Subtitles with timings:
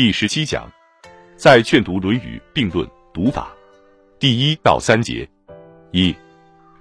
[0.00, 0.66] 第十七讲，
[1.36, 3.54] 在劝读《论语》并论读法，
[4.18, 5.28] 第一到三节。
[5.92, 6.16] 一，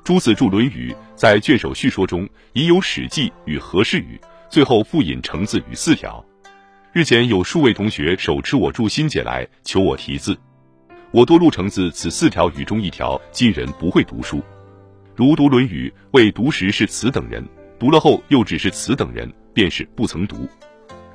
[0.06, 4.18] 朱子注《论语》在卷首叙说中已有《史记》与《和氏语》，
[4.50, 6.24] 最后复引程字语四条。
[6.94, 10.38] 日前有数位同学手持我注新解来求我题字，
[11.12, 14.42] 我多录成字此四条语中一条，今人不会读书。
[15.14, 17.46] 如读《论语》未读时是此等人，
[17.78, 20.48] 读了后又只是此等人，便是不曾读。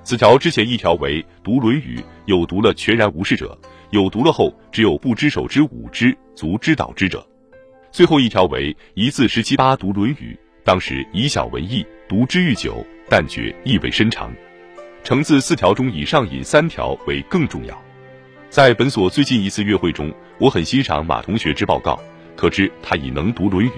[0.05, 1.96] 此条之前一条为读《论语》，
[2.27, 3.46] 有读了全然无视者；
[3.90, 7.26] 有读了后只有不知手之五之足之导之者。
[7.90, 14.31] 最后一条为一字十七八读《论语》，当时以小文义，读之愈久，但觉意味深长。
[15.03, 17.82] 成字四条中，以上引三条为更重要。
[18.50, 21.98] 在本所最近一次约会中，我很欣赏马同学之报告，
[22.36, 23.71] 可知他已能读《论语》。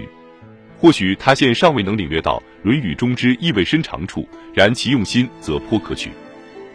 [0.79, 6.11] 或许他现尚未能领略到《论语》中之意味深长处，然其用心则颇可取。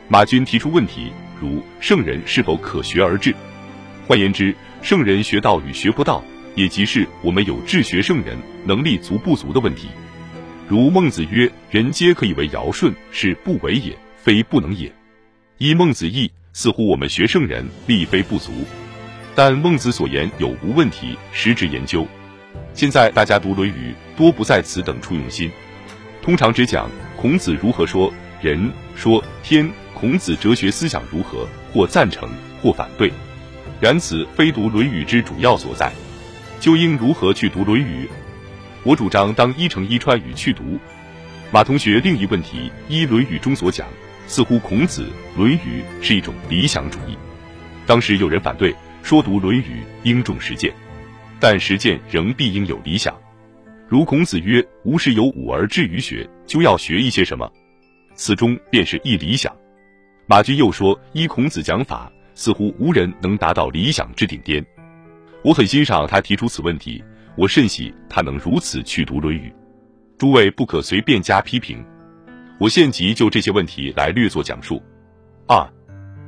[0.07, 3.33] 马军提出问题，如圣人是否可学而至？
[4.07, 6.23] 换言之，圣人学道与学不道，
[6.55, 9.87] 也即是我们有志学圣人能力足不足的问题。
[10.67, 14.91] 如孟子曰：“人皆可以为尧舜，是不为也，非不能也。”
[15.59, 18.51] 依孟子意，似乎我们学圣人力非不足，
[19.35, 22.07] 但孟子所言有无问题，实质研究。
[22.73, 25.51] 现在大家读《论语》，多不在此等处用心，
[26.21, 32.29] 通常只讲孔子如何说人，说天，孔子哲学思想如何，或赞成，
[32.61, 33.11] 或反对。
[33.81, 35.91] 然此非读《论语》之主要所在。
[36.59, 38.05] 究应如何去读《论语》？
[38.83, 40.79] 我主张当依承伊川语去读。
[41.51, 43.85] 马同学另一问题，依《论语》中所讲，
[44.27, 47.17] 似乎孔子《论语》是一种理想主义。
[47.85, 49.61] 当时有人反对，说读《论语》
[50.03, 50.73] 应重实践。
[51.41, 53.19] 但实践仍必应有理想，
[53.89, 57.51] 如孔子曰：“吾事有五而志于学，就要学一些什么。”
[58.13, 59.51] 此中便是一理想。
[60.27, 64.63] 马君又说：“依孔子讲法，似乎无人能达到理想之顶巅。”
[65.43, 67.03] 我很欣赏他提出此问题，
[67.35, 69.49] 我甚喜他能如此去读《论语》。
[70.19, 71.83] 诸位不可随便加批评。
[72.59, 74.79] 我现即就这些问题来略作讲述。
[75.47, 75.67] 二，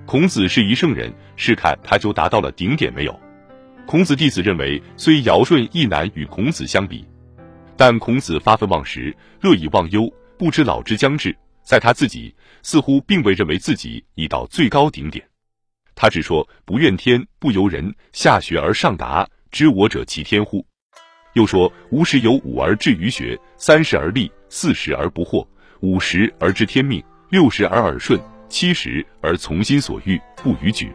[0.08, 3.20] 孔子是一圣人，试看他就达到了顶点没有？
[3.86, 7.06] 孔子弟子认为，虽尧舜亦难与孔子相比，
[7.78, 11.36] 但孔子发愤忘食，乐以忘忧，不知老之将至。
[11.64, 15.26] 在他自己似乎并未认为自己已到最高顶点，
[15.96, 20.66] 他只说不怨天不尤人，下学而上达，知我者其天乎？
[21.34, 25.48] 又说吾十有五而志于学，三十而立，四十而不惑，
[25.82, 28.20] 五十而知天命，六十而耳顺，
[28.50, 30.92] 七十而从心所欲，不逾矩。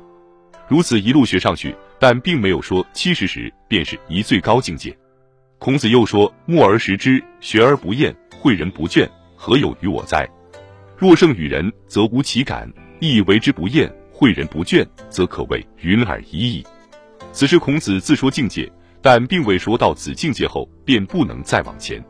[0.68, 1.74] 如此一路学上去。
[2.00, 4.96] 但并没有说七十时便是一最高境界。
[5.58, 10.24] 孔子又说：“默而识之，学而不厌，诲人不倦，何有于我哉？
[10.96, 12.68] 若胜于人，则无其感；
[13.00, 16.64] 亦为之不厌，诲人不倦，则可谓云尔已矣。”
[17.34, 18.70] 此时孔子自说境界，
[19.02, 22.00] 但并未说到此境界后便不能再往前。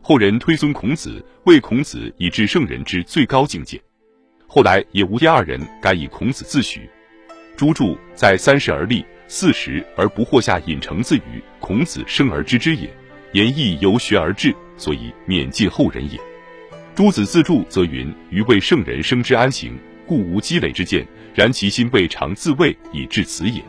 [0.00, 3.82] 后人推尊孔子为孔子以至圣人之最高境界，
[4.46, 6.88] 后来也无第二人敢以孔子自诩。
[7.56, 9.04] 朱注在三十而立。
[9.28, 12.88] 四十而不惑下引成字语，孔子生而知之也。
[13.32, 16.16] 言亦由学而至，所以免尽后人也。
[16.94, 21.04] 朱子自助则云：余为圣人生之安行，故无积累之见。
[21.34, 23.60] 然其心未尝自谓以至此也。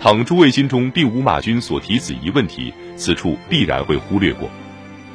[0.00, 4.50] 倘诸位心中并无马君所提此一问题，此处必然会忽略过。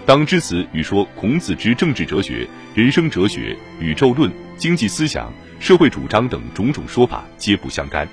[0.06, 8.08] 当知此与说孔子之政治哲学、人生哲学、宇宙论、经济思想、社会主张等种种说法皆不相干。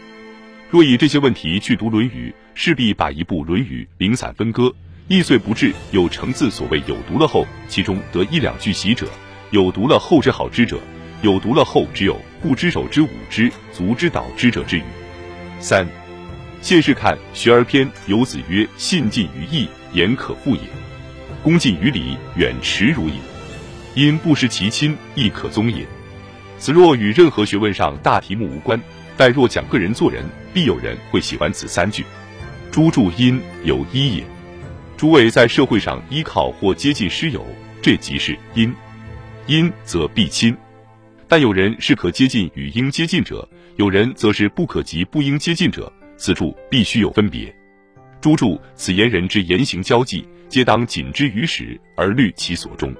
[0.71, 4.75] 若以这些问题去读《论语》，势必把一部《论语》零散分割，
[5.07, 5.73] 易碎不至。
[5.91, 9.07] 有成字所谓有读了后，其中得一两句喜者；
[9.51, 10.79] 有读了后之好之者；
[11.23, 14.83] 有读了后只有不知手之舞之足之蹈之者之语。
[15.61, 15.87] 三，
[16.61, 20.63] 现世看学而篇，有子曰：“信近于义，言可复也；
[21.43, 23.15] 恭近于礼，远耻辱也。
[23.95, 25.87] 因不失其亲，亦可宗也。”
[26.63, 28.81] 此若与任何学问上大题目无关。
[29.17, 32.05] 但若讲个人做人，必有人会喜欢此三句。
[32.71, 34.23] 诸助因有一也。
[34.97, 37.45] 诸位在社会上依靠或接近师友，
[37.83, 38.73] 这即是因。
[39.49, 40.57] 因则必亲。
[41.27, 45.93] 但有人是可接近与应接近者，有人则是不可及不应接近者。
[46.17, 47.53] 此处必须有分别。
[48.21, 52.95] 诸助此言人之言行交际，皆当谨之于始而虑其所终，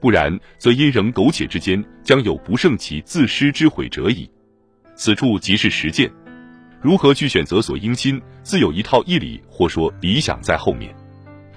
[0.00, 4.28] 不然则因仍苟且之间，将有不胜其自失之悔者矣。
[4.94, 6.10] 此处即是实践，
[6.80, 10.94] 如何去选择所应亲，自有一套义理，或说理想在后面。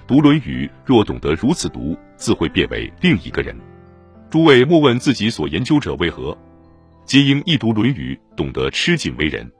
[0.06, 3.56] 读《论语》，若懂得如此读，自会变为另一个人。
[4.30, 6.36] 诸位莫问自己所研究者为何，
[7.04, 9.50] 皆应一读《论语》，懂得吃紧为人，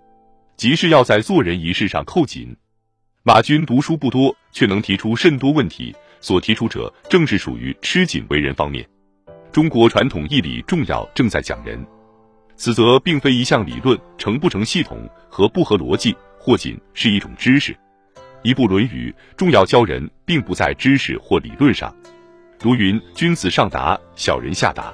[0.56, 2.56] 即是要在做人一事上扣紧。
[3.22, 8.88] 马军读书不多，却能提出甚多问题，所提出者正是属于吃紧为人方面。
[9.52, 11.84] 中国传统义理重要正在讲人，
[12.56, 17.76] 此则并非一项理论成不成系统和不合逻辑，或仅是一种知识。
[18.42, 21.94] 一部《论语》重要教人，并不在知识或理论上。
[22.62, 24.92] 如云：“君子上达，小人下达。”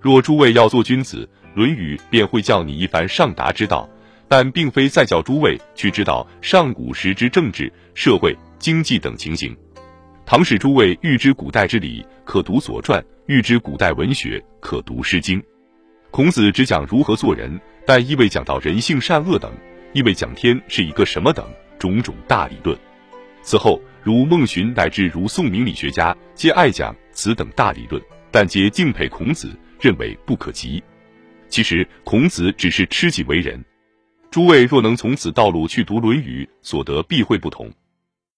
[0.00, 3.88] 若诸位要做君子，《论语》便会教你一番上达之道，
[4.28, 9.56] 但并非再教诸位去知道上古时之政治、社会、经济等情形。
[10.30, 13.02] 唐使诸位欲知古代之理，可读《左传》。
[13.26, 15.42] 欲知古代文学，可读《诗经》。
[16.12, 19.50] 孔子只讲如何做人，但亦未讲到人性善恶等，
[19.92, 21.44] 亦未讲天是一个什么等
[21.80, 22.78] 种种大理论。
[23.42, 28.00] 此后，如孟荀乃至如宋明理学家，皆爱讲此等大理论，
[28.30, 29.50] 但皆敬佩孔子，
[29.80, 30.80] 认为不可及。
[31.48, 33.60] 其实，孔子只是吃己为人。
[34.30, 37.68] 诸位若能从此道路去读《论语》，所得必会不同。